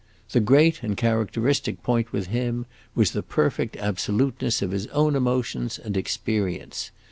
The 0.31 0.39
great 0.39 0.81
and 0.81 0.97
characteristic 0.97 1.83
point 1.83 2.11
with 2.11 2.25
him 2.25 2.65
was 2.95 3.11
the 3.11 3.21
perfect 3.21 3.77
absoluteness 3.77 4.63
of 4.63 4.71
his 4.71 4.87
own 4.87 5.15
emotions 5.15 5.77
and 5.77 5.95
experience. 5.95 6.89